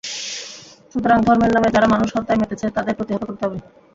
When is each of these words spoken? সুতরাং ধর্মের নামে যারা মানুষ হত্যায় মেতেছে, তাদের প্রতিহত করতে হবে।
সুতরাং 0.93 1.19
ধর্মের 1.25 1.51
নামে 1.53 1.69
যারা 1.75 1.87
মানুষ 1.93 2.09
হত্যায় 2.11 2.39
মেতেছে, 2.41 2.65
তাদের 2.77 2.97
প্রতিহত 2.97 3.21
করতে 3.27 3.43
হবে। 3.45 3.57